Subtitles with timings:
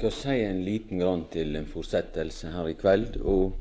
[0.00, 3.18] skal si en liten grann til en fortsettelse her i kveld.
[3.20, 3.52] og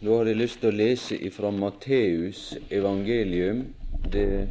[0.00, 3.60] Nå har jeg lyst til å lese ifra Matteus evangelium,
[4.08, 4.48] det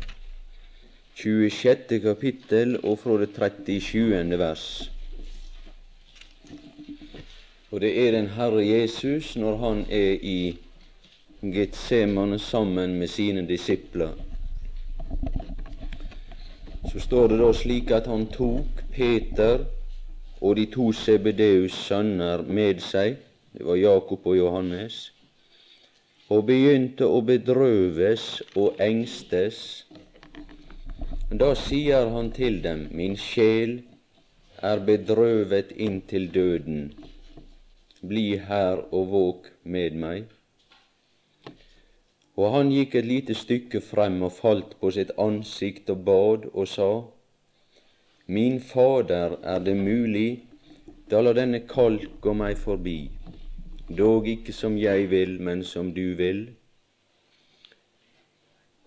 [1.18, 1.97] 26.
[2.05, 4.38] kapittel, og fra det 37.
[4.38, 4.68] vers.
[7.71, 10.57] Og det er den Herre Jesus når han er i
[11.41, 14.14] Getsemane sammen med sine disipler.
[16.91, 19.66] Så står det da slik at han tok Peter
[20.41, 23.18] og de to Sebedeus' sønner med seg,
[23.54, 25.12] det var Jakob og Johannes,
[26.32, 29.62] og begynte å bedrøves og engstes.
[31.32, 33.82] Da sier han til dem, min sjel
[34.62, 36.85] er bedrøvet inntil døden,
[38.02, 40.30] bli her og våk med meg.
[42.40, 46.68] Og han gikk et lite stykke frem og falt på sitt ansikt og bad og
[46.71, 46.91] sa,
[48.31, 50.45] Min Fader, er det mulig,
[51.12, 53.10] da la denne kalk gå meg forbi,
[53.91, 56.46] dog ikke som jeg vil, men som du vil.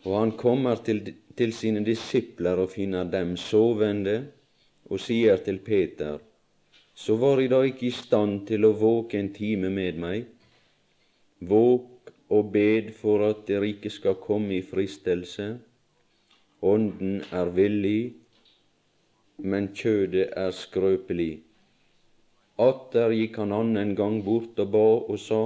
[0.07, 4.17] Og han kommer til, til sine disipler og finner dem sovende,
[4.89, 6.17] og sier til Peter,
[6.97, 10.25] så var i da ikke i stand til å våke en time med meg.
[11.45, 15.53] Våk og bed for at dere ikke skal komme i fristelse.
[16.65, 18.24] Ånden er villig,
[19.39, 21.43] men kjødet er skrøpelig.
[22.59, 25.43] Atter gikk han annen gang bort og ba og sa,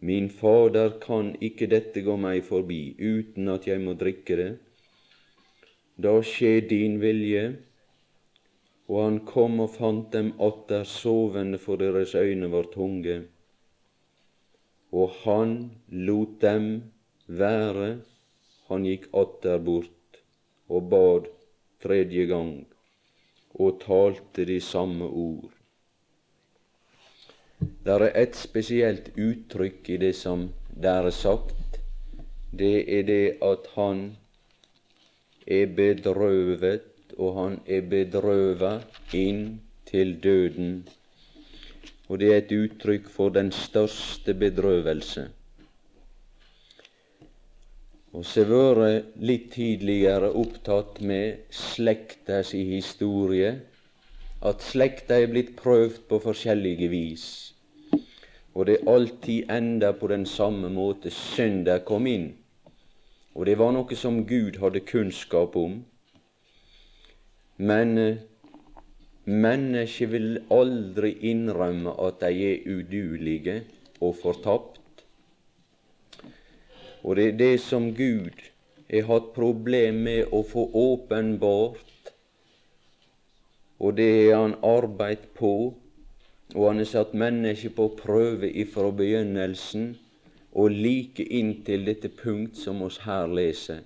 [0.00, 4.52] Min Fader, kan ikke dette gå meg forbi uten at jeg må drikke det?
[6.00, 7.42] Da skje din vilje.
[8.88, 13.18] Og han kom og fant dem atter sovende, for deres øyne var tunge.
[14.90, 15.52] Og han
[15.92, 16.70] lot dem
[17.28, 17.90] være,
[18.70, 20.18] han gikk atter bort
[20.70, 21.28] og bad
[21.82, 22.52] tredje gang
[23.54, 25.50] og talte de samme ord.
[27.60, 30.46] Det er et spesielt uttrykk i det som
[30.82, 31.80] der er sagt.
[32.52, 34.04] Det er det at han
[35.46, 36.86] er bedrøvet,
[37.18, 38.72] og han er bedrøva
[39.12, 39.60] inn
[39.90, 40.88] til døden.
[42.08, 45.28] Og det er et uttrykk for den største bedrøvelse.
[48.10, 53.52] Og så vært litt tidligere opptatt med slekta si historie,
[54.42, 57.26] at slekta er blitt prøvd på forskjellige vis,
[58.54, 61.12] og det alltid enda på den samme måte.
[61.14, 62.32] Synda kom inn,
[63.36, 65.78] og det var noe som Gud hadde kunnskap om.
[67.60, 68.26] Men mennesker
[69.24, 73.60] mennesket vil aldri innrømme at de er udulige
[74.00, 74.79] og fortapt.
[77.02, 78.42] Og det er det som Gud
[78.90, 82.12] har hatt problem med å få åpenbart,
[83.80, 85.52] og det har han arbeidt på,
[86.54, 89.94] og han har satt mennesket på prøve ifra begynnelsen.
[90.50, 93.84] Og like inntil dette punkt som oss her leser,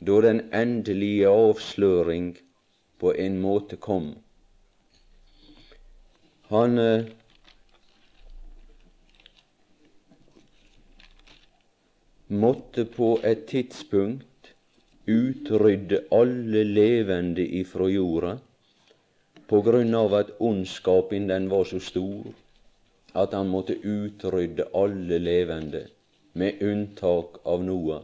[0.00, 2.30] da den endelige avsløring
[2.96, 4.14] på en måte kom.
[6.48, 6.80] Han
[12.28, 14.54] måtte på et tidspunkt
[15.06, 18.32] utrydde alle levende ifra jorda
[19.46, 22.32] på grunn av at ondskapen den var så stor
[23.16, 25.86] at han måtte utrydde alle levende,
[26.32, 28.02] med unntak av Noah.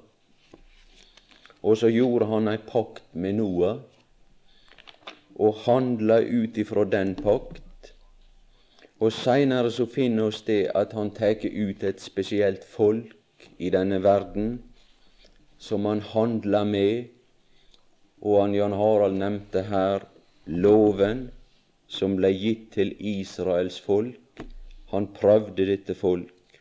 [1.62, 3.82] Og så gjorde han ei pakt med Noah
[5.37, 7.93] og handla ut ifra den pakt.
[9.03, 13.12] Og seinere så finner oss det at han tar ut et spesielt folk
[13.62, 14.56] i denne verden
[15.62, 17.05] som han handler med,
[18.23, 20.06] og han Jan Harald nevnte her
[20.47, 21.28] loven
[21.87, 24.43] som ble gitt til Israels folk.
[24.91, 26.59] Han prøvde dette folk.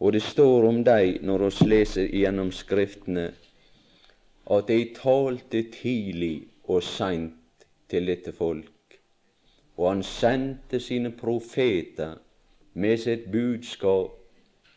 [0.00, 3.26] Og det står om dei, når vi leser gjennom Skriftene,
[4.50, 8.96] at de talte tidlig og seint til dette folk.
[9.76, 12.16] Og han sendte sine profeter
[12.74, 14.19] med sitt budskap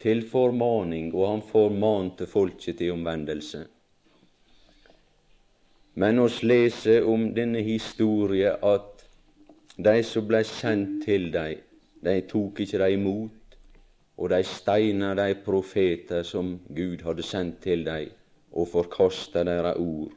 [0.03, 3.63] til formaning, og han formante folket til omvendelse.
[5.95, 9.05] Men oss leser om denne historie at
[9.77, 11.61] de som blei sendt til dem,
[12.03, 13.57] de tok ikke dem imot,
[14.17, 18.11] og de steina de profeter som Gud hadde sendt til dem,
[18.51, 20.11] og forkasta deres ord.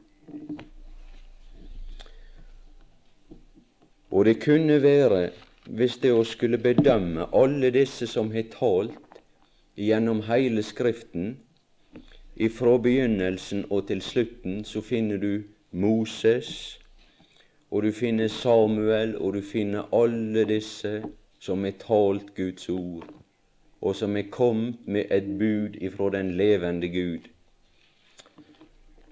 [4.11, 5.29] Og det kunne være,
[5.67, 9.06] hvis det å skulle bedømme alle disse som har talt
[9.77, 11.37] gjennom hele Skriften,
[12.35, 16.79] ifra begynnelsen og til slutten, så finner du Moses,
[17.71, 21.03] og du finner Samuel, og du finner alle disse
[21.39, 23.05] som har talt Guds ord,
[23.81, 27.29] og som er kommet med et bud ifra den levende Gud,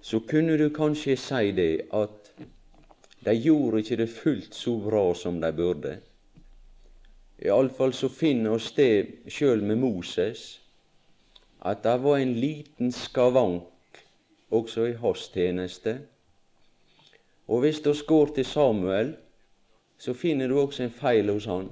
[0.01, 2.33] så kunne du kanskje si det at
[3.25, 5.97] de gjorde ikke det fullt så bra som de burde.
[7.43, 10.61] Iallfall så finner oss det sjøl med Moses,
[11.59, 14.03] at det var en liten skavank
[14.55, 15.97] også i hans tjeneste
[17.47, 19.15] og hvis du går til Samuel,
[19.97, 21.69] så finner du også en feil hos han.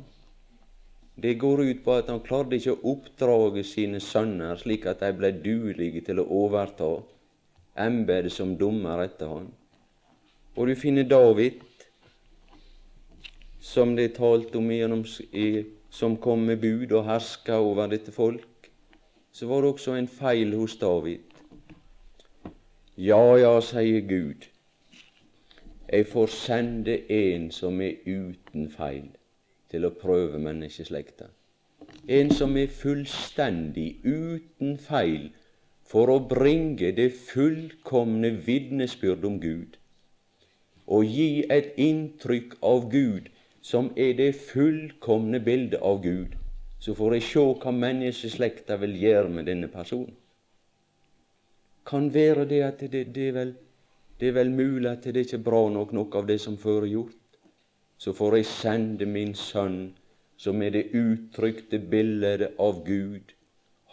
[1.23, 5.11] Det går ut på at han klarte ikke å oppdrage sine sønner slik at de
[5.17, 6.89] ble duelige til å overta
[7.77, 9.49] embetet som dommer etter han.
[10.55, 11.61] Og du finner David,
[13.63, 15.05] som det er talt om gjennom,
[15.89, 18.67] som kom med bud og herska over dette folk.
[19.31, 21.23] Så var det også en feil hos David.
[22.97, 24.49] Ja, ja, sier Gud,
[25.89, 29.07] jeg får sende en som er uten feil,
[29.71, 31.31] til å prøve menneskeslekta.
[32.05, 35.31] En som er fullstendig uten feil,
[35.87, 39.79] for å bringe det fullkomne vitnesbyrd om Gud,
[40.85, 43.32] og gi et inntrykk av Gud
[43.63, 46.35] som er det fullkomne bildet av Gud.
[46.83, 50.11] Så får eg se hva menneskeslekta vil gjøre med denne personen.
[51.87, 53.53] Kan være det at det, det er vel
[54.19, 56.85] det er vel mulig at det ikke er bra nok nok av det som før
[56.85, 57.39] er gjort.
[57.97, 59.93] Så får eg sende min sønn,
[60.37, 63.33] som er det uttrykte bildet av Gud,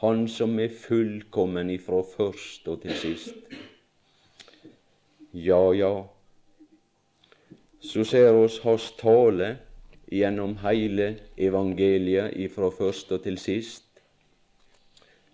[0.02, 3.34] han som er fullkommen ifra først og til sist.
[5.34, 5.92] Ja, ja,
[7.80, 9.54] så ser oss hans tale
[10.10, 13.86] gjennom hele evangeliet ifra først og til sist.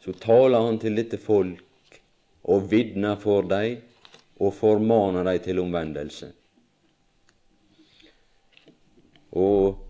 [0.01, 1.99] Så taler han til dette folk
[2.47, 3.81] og vitner for dem
[4.39, 6.31] og formaner dem til omvendelse.
[9.37, 9.83] Og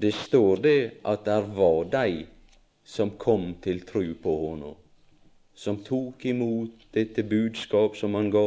[0.00, 2.26] det står det at der var de
[2.84, 4.72] som kom til tru på Henne,
[5.54, 8.46] som tok imot dette budskap som Han ga,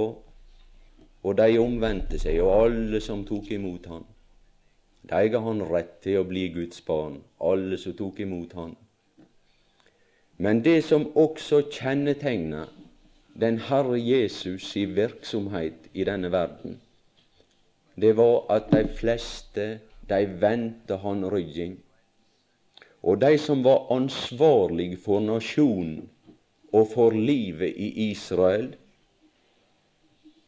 [1.29, 4.05] og de omvendte seg, og alle som tok imot Han.
[5.09, 8.73] De ga Han rett til å bli Guds barn, alle som tok imot Han.
[10.41, 12.71] Men det som også kjennetegner
[13.39, 16.79] den Herre Jesus i virksomhet i denne verden,
[17.99, 19.67] det var at de fleste
[20.09, 21.77] de vendte han ryggen.
[23.03, 26.09] Og de som var ansvarlig for nasjonen
[26.73, 28.73] og for livet i Israel,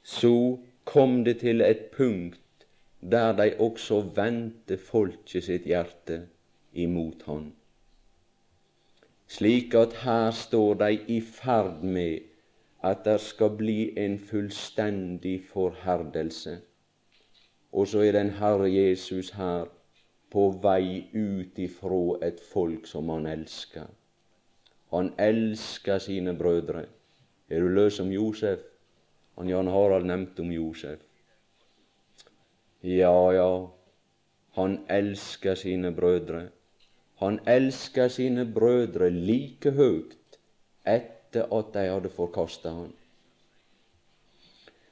[0.03, 2.65] så kom det til et punkt
[3.01, 6.21] der de også vendte folket sitt hjerte
[6.73, 7.51] imot han.
[9.27, 12.19] Slik at her står de i ferd med
[12.83, 16.57] at det skal bli en fullstendig forherdelse.
[17.71, 19.69] Og så er den Herre Jesus her
[20.31, 23.87] på vei ut ifra et folk som han elsker.
[24.91, 26.85] Han elsker sine brødre.
[27.49, 28.59] Er du løs som Josef?
[29.35, 30.99] Han Jan Harald nevnte om Josef.
[32.81, 33.71] Ja, ja,
[34.51, 36.49] han elsker sine brødre.
[37.15, 40.39] Han elsker sine brødre like høyt
[40.85, 42.89] etter at de hadde forkasta han.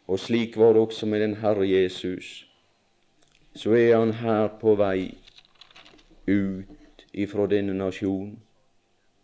[0.08, 2.46] Og slik var det også med den Herre Jesus.
[3.56, 5.18] Så er han her på vei
[6.28, 8.38] ut ifra denne nasjonen,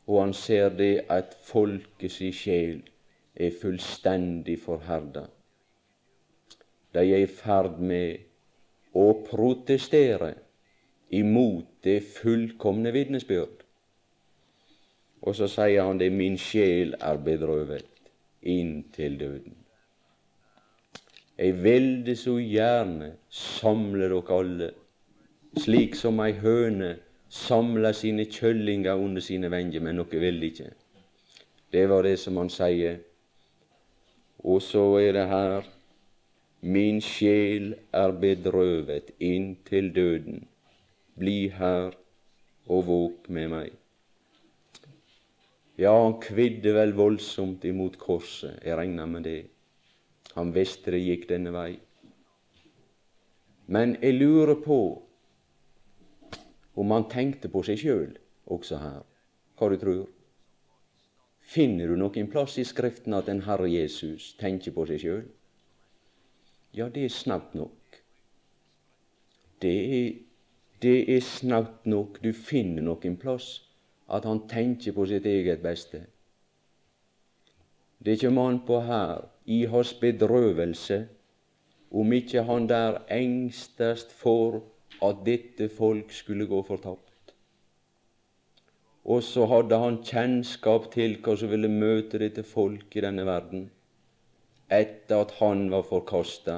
[0.08, 2.82] og han ser det at folket si sjel
[3.36, 5.26] er fullstendig forherda.
[6.96, 10.32] De er i ferd med å protestere
[11.16, 13.64] imot det fullkomne vitnesbyrd.
[15.26, 17.92] Og så sier han det, min sjel er bedrøvet
[18.46, 19.56] inntil døden.
[21.38, 24.70] Jeg ville så gjerne samle dere alle,
[25.60, 26.94] slik som ei høne
[27.28, 30.70] samler sine kjøllinger under sine venger, men dere vil ikke.
[31.74, 33.02] Det var det som han sier.
[34.46, 35.72] Og så er det her
[36.66, 40.48] Min sjel er bedrøvet inntil døden.
[41.18, 41.94] Bli her
[42.66, 43.76] og våk med meg.
[45.78, 49.42] Ja, han kvidde vel voldsomt imot korset, jeg regner med det.
[50.34, 51.76] Han visste det gikk denne vei.
[53.68, 54.80] Men jeg lurer på
[56.76, 58.18] om han tenkte på seg sjøl
[58.52, 59.02] også her.
[59.56, 60.15] Hva du tror?
[61.46, 65.26] Finner du noen plass i Skriften at den Herre Jesus tenker på seg sjøl?
[66.76, 68.00] Ja, det er snaut nok.
[69.62, 70.10] Det er,
[70.82, 72.20] det er snaut nok.
[72.24, 73.62] Du finner noen plass
[74.12, 76.04] at han tenker på sitt eget beste.
[78.06, 81.06] Det kjem an på her, i hans bedrøvelse
[81.96, 84.64] om ikke han der engstest for
[85.06, 87.05] at dette folk skulle gå fortapt.
[89.06, 93.68] Og så hadde han kjennskap til hva som ville møte dette folk i denne verden
[94.74, 96.56] etter at han var forkasta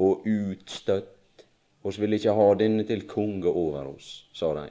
[0.00, 1.44] og utstøtt.
[1.84, 4.66] Oss vil ikke ha denne til konge over oss, sa de.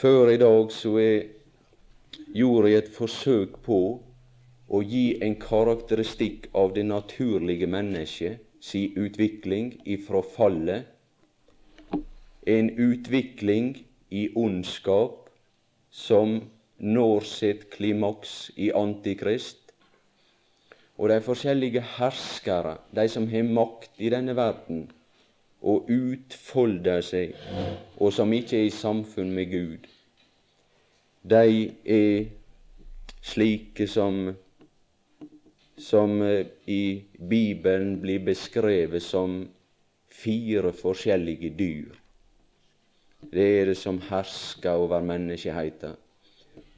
[0.00, 1.26] Før i dag så jeg
[2.34, 3.80] gjorde jeg et forsøk på
[4.70, 10.86] å gi en karakteristikk av det naturlige mennesket si utvikling ifra fallet.
[12.46, 13.74] En utvikling
[14.10, 15.28] i ondskap
[15.90, 16.40] som
[16.78, 19.58] når sitt klimaks i Antikrist,
[21.00, 24.84] og de forskjellige herskere, de som har makt i denne verden,
[25.60, 27.34] og utfolder seg,
[28.00, 29.88] og som ikke er i samfunn med Gud,
[31.30, 32.30] de er
[33.20, 34.30] slike som
[35.80, 39.40] som eh, i Bibelen blir beskrevet som
[40.12, 41.99] fire forskjellige dyr.
[43.32, 45.92] Det er det som hersker over menneskeheten.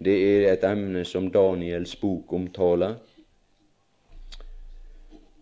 [0.05, 2.99] Det er et emne som Daniels bok omtaler.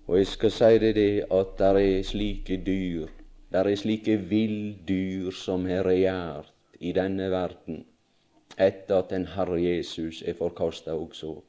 [0.07, 3.07] Og jeg skal si det, det at der er slike dyr,
[3.53, 7.85] der er slike villdyr som har regjert i denne verden
[8.59, 11.41] etter at den Herre Jesus er forkasta også.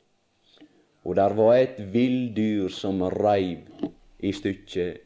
[1.04, 3.58] Og der var et villdyr som reiv
[4.20, 4.98] i stykket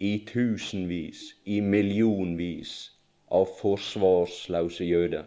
[0.00, 2.97] i tusenvis, i millionvis
[3.30, 5.24] av forsvarsløse jøder.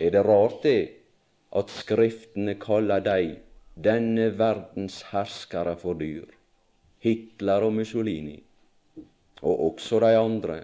[0.00, 0.80] Er det rart det
[1.52, 3.34] at Skriftene kaller deg
[3.76, 6.24] denne verdens herskere for dyr,
[7.04, 8.38] Hitler og Mussolini,
[9.42, 10.62] og også de andre,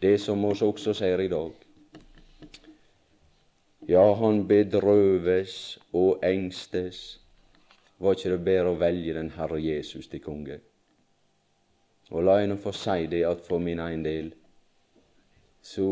[0.00, 1.52] det som oss også sier i dag.
[3.88, 7.20] Ja, han bedrøves og engstes.
[8.00, 10.56] Var ikke det bedre å velge den Herre Jesus til konge?
[12.10, 14.32] Og la jeg få si det at for min egen del
[15.64, 15.86] så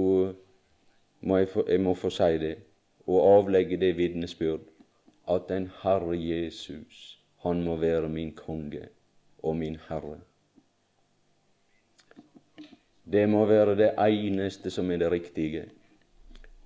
[1.21, 2.57] må jeg, for, jeg må få si det
[3.07, 4.69] og avlegge det vitnesbyrd
[5.33, 8.89] at den Herre Jesus, han må være min konge
[9.43, 10.19] og min Herre.
[13.13, 15.65] Det må være det eneste som er det riktige.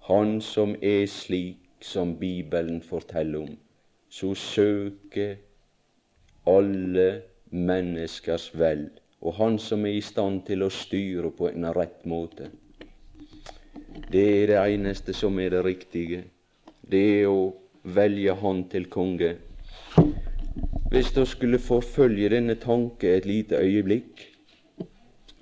[0.09, 3.57] Han som er slik som Bibelen forteller om,
[4.09, 5.37] så søker
[6.47, 8.89] alle menneskers vel,
[9.21, 12.51] og han som er i stand til å styre på en rett måte.
[14.13, 16.21] Det er det eneste som er det riktige.
[16.87, 19.33] Det er å velge Han til konge.
[20.91, 24.23] Hvis du skulle forfølge denne tanke et lite øyeblikk,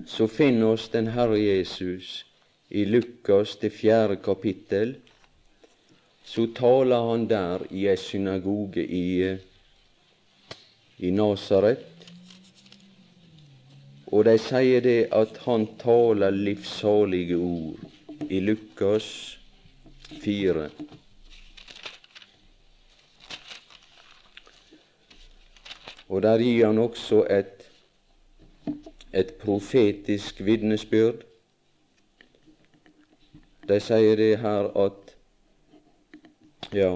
[0.06, 2.24] så finner oss den Herre Jesus
[2.70, 4.96] i Lukas det fjerde kapittel.
[6.24, 9.36] Så taler han der i ei synagoge i,
[10.98, 11.84] i Nasaret.
[14.06, 17.93] Og de sier det at han taler livssalige ord
[18.34, 19.06] i Lukas
[20.22, 20.68] 4.
[26.08, 27.68] Og der gir han også et,
[29.14, 31.22] et profetisk vitnesbyrd.
[33.68, 35.14] De sier det her at
[36.74, 36.90] ja,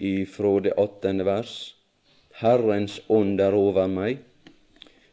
[0.00, 1.58] ifra det attende vers
[2.40, 4.22] Herrens ånd er over meg,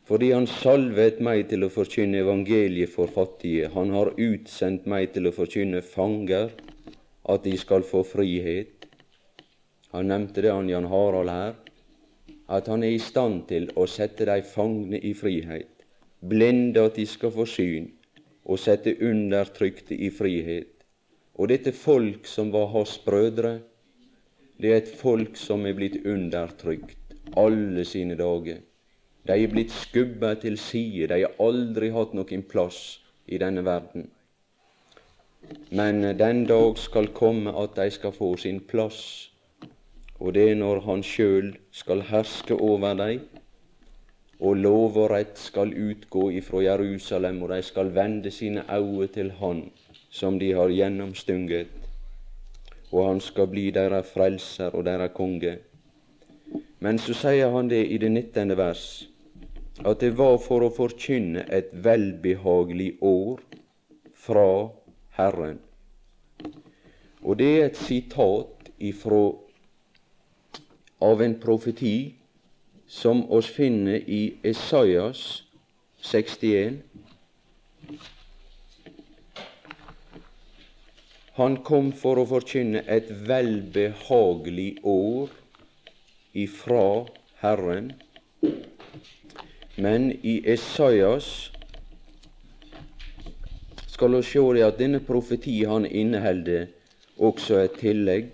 [0.07, 3.67] fordi Han salvet meg til å forkynne evangeliet for fattige.
[3.73, 6.53] Han har utsendt meg til å forkynne fanger
[7.27, 8.87] at de skal få frihet.
[9.91, 11.55] Han nevnte det, han Jan Harald her
[12.47, 15.83] at han er i stand til å sette de fangne i frihet,
[16.23, 17.89] blinde at de skal få syn,
[18.47, 20.71] og sette undertrykte i frihet.
[21.35, 23.57] Og dette folk som var hans brødre,
[24.57, 26.95] det er et folk som er blitt undertrykt
[27.35, 28.63] alle sine dager.
[29.27, 34.09] De er blitt skubba til side, de har aldri hatt noen plass i denne verden.
[35.71, 39.01] Men den dag skal komme at de skal få sin plass
[40.19, 43.19] og det er når Han sjøl skal herske over dei,
[44.39, 49.31] og lov og rett skal utgå ifra Jerusalem, og de skal vende sine øyne til
[49.41, 49.69] Han
[50.09, 51.67] som de har gjennomstunget,
[52.91, 55.57] og Han skal bli deres frelser og deres konge.
[56.79, 59.07] Men så sier han det i det nittende vers,
[59.85, 63.41] at det var for å forkynne et velbehagelig år
[64.17, 64.49] fra
[65.17, 65.59] Herren.
[67.21, 69.21] Og det er et sitat ifra
[71.03, 72.15] av en profeti
[72.87, 75.43] som oss finner i Esaias
[76.01, 76.79] 61.
[81.37, 85.33] Han kom for å forkynne et velbehagelig år
[86.33, 87.05] ifra
[87.43, 87.91] Herren.
[89.77, 91.51] Men i Esaias
[93.93, 96.65] skal vi se det at denne profeti han inneholder
[97.21, 98.31] også et tillegg.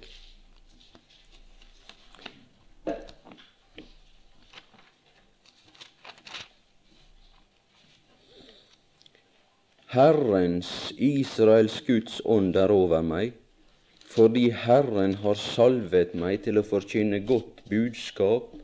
[9.93, 13.35] Herrens, Israels Guds ånd er over meg,
[14.15, 18.62] fordi Herren har salvet meg til å forkynne godt budskap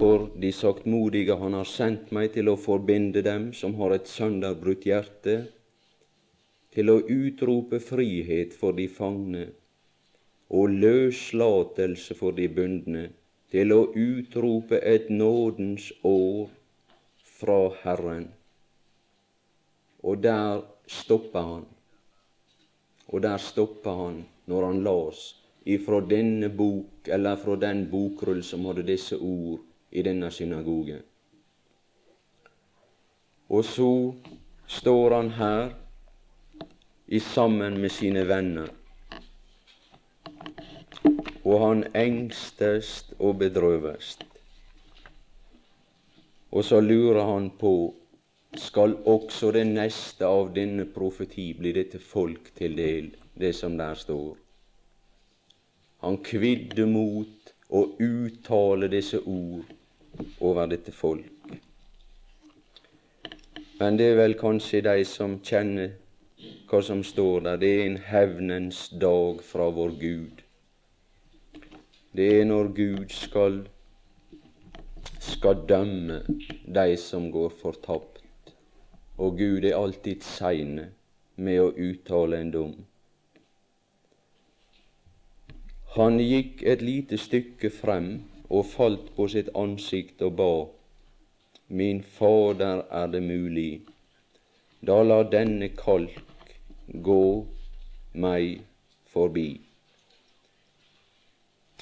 [0.00, 1.34] for de saktmodige.
[1.36, 5.34] Han har sendt meg til å forbinde dem som har et sønderbrutt hjerte,
[6.72, 9.48] til å utrope frihet for de fangne
[10.50, 13.04] og løslatelse for de bundne,
[13.52, 16.48] til å utrope et nådens år
[17.36, 18.28] fra Herren.
[20.00, 21.66] Og der stoppa han.
[23.10, 25.24] Og der stoppa han når han las
[25.68, 31.02] ifra denne bok, eller fra den bokrull som hadde disse ord i denne synagogen.
[33.50, 34.14] Og så
[34.66, 35.70] står han her
[37.06, 38.68] i sammen med sine venner,
[41.44, 44.22] og han engstest og bedrøvest.
[46.50, 47.74] Og så lurer han på
[48.58, 53.94] skal også det neste av denne profeti bli dette folk til del, det som der
[53.94, 54.38] står.
[56.02, 59.79] Han kvidde mot å uttale disse ord
[60.40, 61.26] over dette folk.
[63.80, 65.96] Men det er vel kanskje de som kjenner
[66.70, 67.60] hva som står der.
[67.62, 70.44] Det er en hevnens dag fra vår Gud.
[72.16, 73.62] Det er når Gud skal,
[75.18, 76.22] skal dømme
[76.66, 78.20] de som går fortapt
[79.20, 80.86] og Gud er alltid seine
[81.36, 82.72] med å uttale en dom.
[85.96, 88.08] Han gikk et lite stykke frem
[88.50, 90.52] og falt på sitt ansikt og ba,
[91.68, 93.80] Min Fader, er det mulig,
[94.82, 96.54] da la denne kalk
[97.06, 97.24] gå
[98.24, 98.64] meg
[99.12, 99.50] forbi.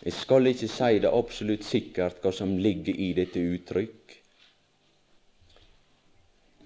[0.04, 4.18] Jeg skal ikke si det absolutt sikkert hva som ligger i dette uttrykk,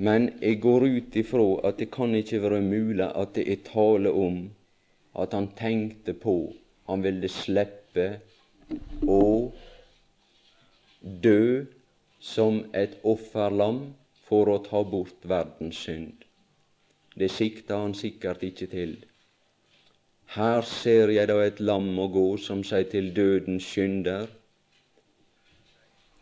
[0.03, 4.11] men jeg går ut ifra at det kan ikke være mulig at det er tale
[4.11, 4.43] om
[5.23, 6.37] at han tenkte på
[6.89, 8.07] han ville slippe
[9.07, 9.21] å
[11.03, 11.65] dø
[12.21, 13.81] som et offerlam
[14.29, 16.27] for å ta bort verdens synd.
[17.15, 18.95] Det sikta han sikkert ikke til.
[20.37, 24.31] Her ser jeg da et lam å gå som seg til dødens synder.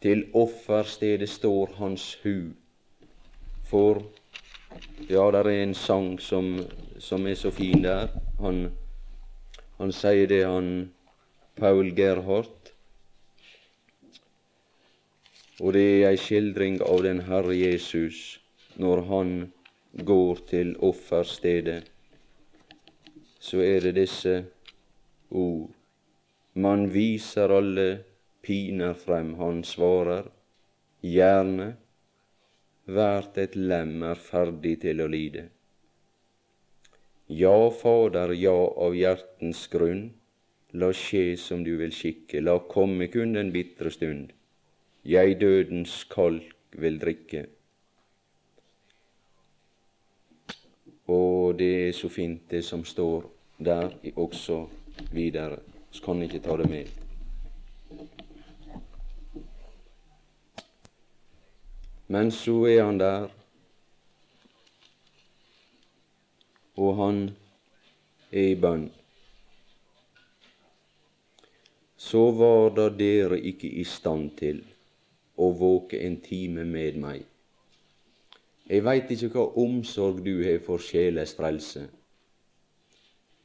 [0.01, 2.51] Til offerstedet står hans hu
[3.71, 4.03] for
[5.09, 6.57] ja, det er en sang som,
[6.99, 8.09] som er så fin der.
[8.41, 8.65] Han,
[9.79, 10.91] han sier det, han
[11.59, 12.60] Paul Gerhardt.
[15.61, 18.41] Og det er ei skildring av den Herre Jesus
[18.81, 19.33] når han
[19.93, 21.83] går til offerstedet.
[23.41, 24.35] Så er det disse
[25.31, 25.69] ord.
[26.55, 27.89] Man viser alle
[28.43, 30.27] piner frem, han svarer.
[31.05, 31.75] Gjerne
[32.91, 35.47] hvert et lem er ferdig til å lide.
[37.31, 40.09] Ja, Fader, ja, av hjertens grunn,
[40.73, 44.33] la skje som du vil skikke, la komme kun den bitre stund,
[45.05, 47.47] jeg dødens kolk vil drikke.
[51.07, 53.25] Og det er så fint, det som står
[53.59, 54.67] der også
[55.13, 55.59] videre.
[55.91, 56.87] Så kan ikke ta det med.
[62.07, 63.29] Men så er han der,
[66.77, 67.21] og han
[68.33, 68.89] er i bønn.
[71.97, 74.65] Så var da dere ikke i stand til
[75.41, 77.25] å våke en time med meg.
[78.71, 81.87] Jeg veit ikke hva omsorg du har for sjeles frelse.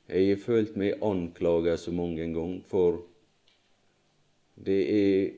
[0.06, 3.00] Jeg har følt meg anklaga så mange ganger, for
[4.68, 5.34] det er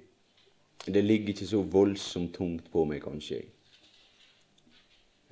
[0.88, 3.42] det ligger ikke så voldsomt tungt på meg, kanskje.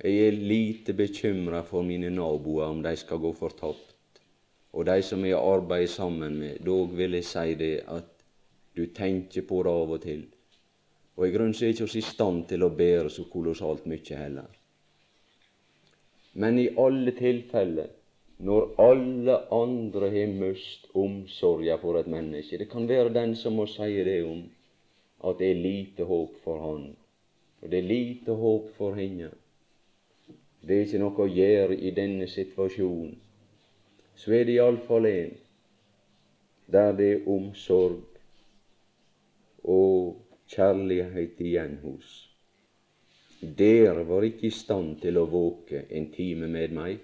[0.04, 3.94] Jeg er lite bekymra for mine naboer om de skal gå fortapt.
[4.76, 8.10] Og de som jeg arbeider sammen med, dog vil jeg si det at
[8.76, 10.26] du tenker på det av og til.
[11.16, 14.50] Og i grunnen er ikke oss i stand til å bære så kolossalt mye heller.
[16.36, 17.88] Men i alle tilfeller,
[18.38, 23.64] når alle andre har mist omsorga for et menneske Det kan være den som må
[23.66, 24.42] si det om
[25.24, 26.90] at det er lite håp for han,
[27.62, 29.30] og det er lite håp for henne.
[30.60, 33.16] Det er ikke noe å gjøre i denne situasjonen.
[34.16, 35.34] Så er det iallfall en
[36.72, 38.02] der det er omsorg
[39.64, 42.14] og kjærlighet igjen hos.
[43.40, 47.02] Dere var ikke i stand til å våke en time med meg.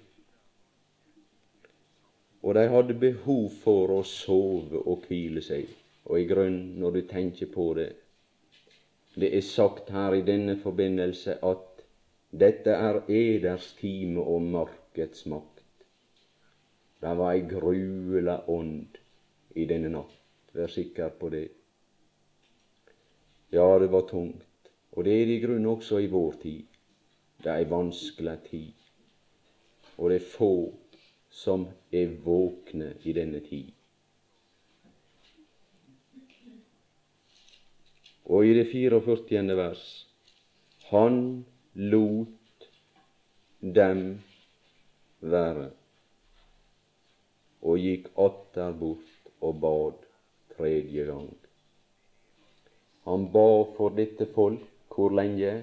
[2.42, 5.68] Og de hadde behov for å sove og hvile seg.
[6.08, 7.92] Og i grunn, når du tenker på det,
[9.14, 11.84] det er sagt her i denne forbindelse at
[12.32, 15.62] dette er eders time og mørkets makt.
[17.02, 18.96] Det var ei gruela ånd
[19.54, 20.16] i denne natt.
[20.56, 21.48] Vær sikker på det.
[23.54, 24.70] Ja, det var tungt.
[24.96, 26.62] Og det er det i grunnen også i vår tid.
[27.44, 28.72] Det er ei vanskelig tid.
[29.98, 30.54] Og det er få
[31.28, 33.68] som er våkne i denne tid.
[38.24, 39.44] Og i det 44.
[39.60, 39.84] vers
[40.88, 42.68] Han lot
[43.60, 44.02] dem
[45.20, 45.70] være
[47.62, 50.04] og gikk atter bort og bad
[50.56, 51.41] tredje gang.
[53.04, 55.54] Han ba for dette folk hvor lenge?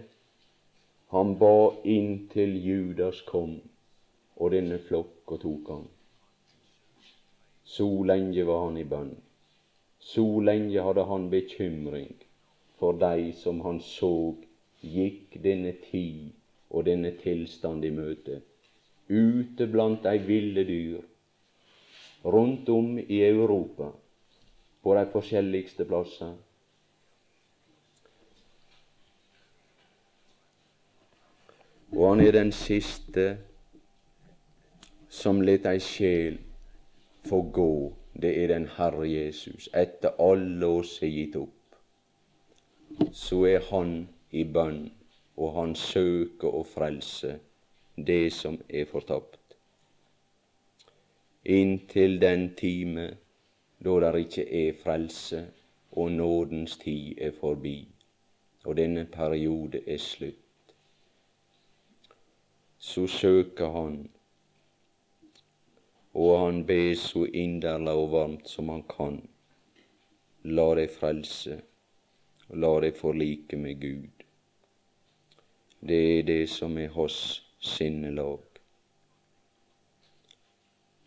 [1.14, 3.56] Han ba inntil Judas kom,
[4.38, 5.86] og denne flokk og tok han.
[7.64, 9.14] Så lenge var han i bønn.
[10.00, 12.12] Så lenge hadde han bekymring
[12.80, 14.12] for de som han så
[14.82, 16.30] gikk denne tid
[16.70, 18.40] og denne tilstand i møte,
[19.10, 21.02] ute blant de ville dyr,
[22.24, 23.90] rundt om i Europa,
[24.84, 26.36] på de forskjelligste plasser.
[32.00, 33.26] Og han er den siste
[35.22, 36.38] som lar ei sjel
[37.28, 37.72] få gå.
[38.16, 39.68] Det er den Herre Jesus.
[39.84, 41.76] Etter alle oss er gitt opp,
[43.12, 44.86] så er han i bønn,
[45.36, 47.36] og han søker å frelse
[47.96, 49.40] det som er fortapt
[51.50, 53.18] inntil den time
[53.80, 55.46] da der ikke er frelse,
[55.92, 57.88] og nådens tid er forbi,
[58.66, 60.49] og denne periode er slutt.
[62.80, 63.96] Så søker han,
[66.14, 69.20] og han ber så inderlig og varmt som han kan.
[70.48, 71.58] La deg frelse,
[72.56, 74.24] la deg forlike med Gud.
[75.92, 77.20] Det er det som er hos
[77.60, 78.48] sinnelag.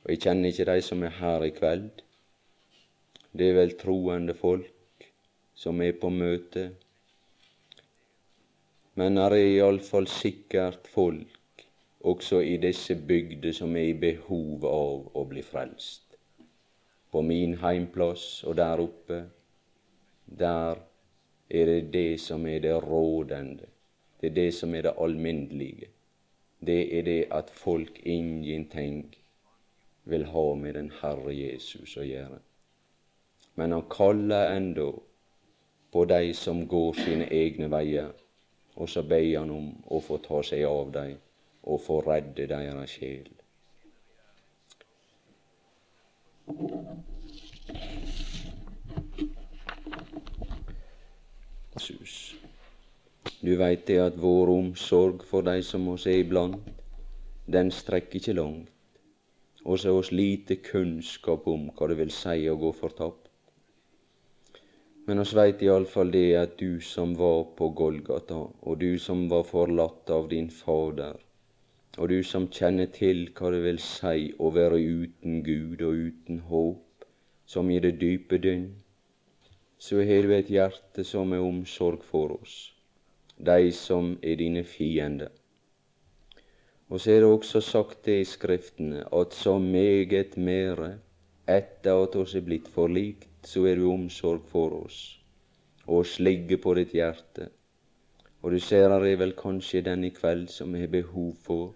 [0.05, 1.91] Og jeg kjenner ikke de som er her i kveld.
[3.33, 5.09] Det er vel troende folk
[5.57, 6.71] som er på møte.
[9.01, 11.39] Men det er iallfall sikkert folk
[12.03, 16.17] også i disse bygder som er i behov av å bli frelst.
[17.13, 19.23] På min heimplass og der oppe,
[20.27, 20.81] der
[21.51, 23.69] er det det som er det rådende.
[24.21, 25.89] Det er det som er det alminnelige.
[26.67, 29.15] Det er det at folk ingenting
[30.05, 32.39] vil ha med den Herre Jesus å gjøre.
[33.55, 34.91] Men han kaller enda
[35.93, 38.11] på de som går sine egne veier,
[38.75, 41.19] og så ber han om å få ta seg av dem
[41.63, 43.31] og få redde deres sjel.
[51.73, 52.37] Jesus.
[53.43, 56.63] Du veit det at vår omsorg for dei som oss er iblant,
[57.51, 58.73] den strekker ikkje langt
[59.65, 63.29] og så oss lite kunnskap om hva det vil si å gå fortapt.
[65.07, 69.47] Men oss veit iallfall det at du som var på Golgata, og du som var
[69.47, 71.19] forlatt av din Fader,
[71.99, 76.39] og du som kjenner til hva det vil si å være uten Gud og uten
[76.49, 77.05] håp,
[77.45, 78.71] som i det dype dynn,
[79.77, 82.55] så har du et hjerte som er omsorg for oss,
[83.37, 85.29] de som er dine fiender.
[86.89, 90.95] Og så er det også sagt det i Skriftene at så meget mere
[91.49, 95.19] etter at oss er blitt forlikt, så er du omsorg for oss,
[95.85, 97.51] og oss ligger på ditt hjerte.
[98.43, 101.73] Og du ser her er vel kanskje den i kveld som vi har behov for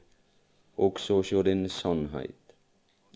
[0.76, 2.56] også sjå denne sannhet,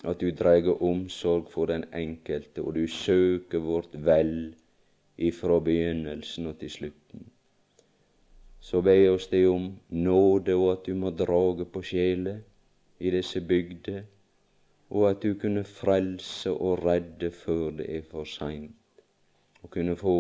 [0.05, 4.55] at du dreier omsorg for den enkelte, og du søker vårt vel
[5.19, 7.29] ifra begynnelsen og til slutten
[8.61, 12.37] så be oss det om nåde, og at du må drage på sjela
[13.01, 14.03] i disse bygder,
[14.91, 18.77] og at du kunne frelse og redde før det er for seint,
[19.63, 20.17] og kunne få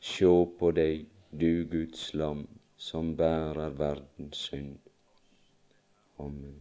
[0.00, 1.06] sjå på deg,
[1.40, 4.76] du Guds lam, som bærer verdens synd.
[6.18, 6.58] Amen.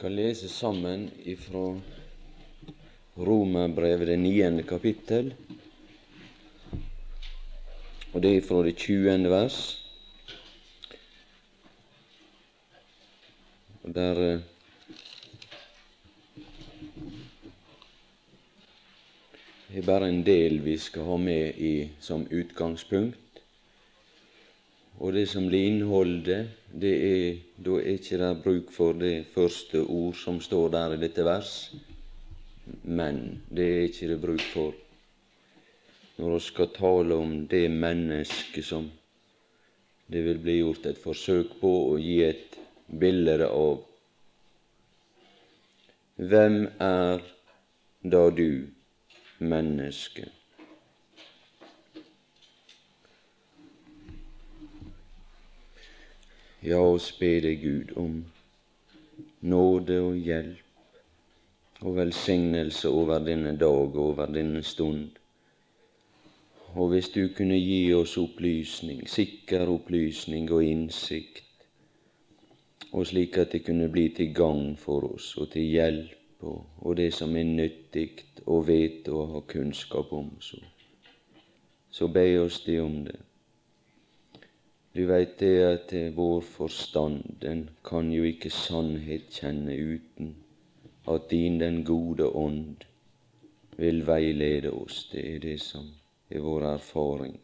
[0.00, 1.74] skal lese sammen ifra
[3.20, 5.34] Romerbrevet, det niende kapittel,
[8.14, 9.58] og det er fra det tjuende vers.
[13.84, 14.40] Der
[19.70, 23.42] eh, er bare en del vi skal ha med i, som utgangspunkt.
[25.00, 29.80] Og det som blir innholdet, det er, da er ikke det bruk for det første
[29.86, 31.54] ord som står der i dette vers.
[32.82, 34.74] Men det er ikke det bruk for
[36.20, 38.90] når vi skal tale om det mennesket som
[40.12, 42.58] det vil bli gjort et forsøk på å gi et
[43.00, 43.78] bilde av.
[46.20, 47.22] Hvem er
[48.02, 48.66] da du,
[49.40, 50.28] menneske?
[56.62, 58.18] Ja, oss be deg, Gud, om
[59.40, 60.66] nåde og hjelp
[61.80, 65.16] og velsignelse over denne dag og over denne stund.
[66.74, 71.46] Og hvis du kunne gi oss opplysning, sikker opplysning og innsikt,
[72.92, 76.96] og slik at det kunne bli til gagn for oss og til hjelp og, og
[76.96, 78.08] det som er nyttig
[78.50, 80.58] å vite og ha kunnskap om, så,
[81.90, 83.18] så be oss De om det.
[84.92, 90.34] Du veit det at vår forstand, den kan jo ikke sannhet kjenne uten
[91.06, 92.84] at din, den gode ånd,
[93.76, 95.04] vil veilede oss.
[95.12, 95.86] Det er det som
[96.30, 97.38] er vår erfaring.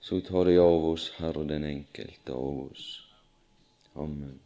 [0.00, 2.86] Så tar det av oss, Herre, den enkelte av oss.
[3.94, 4.38] Amen.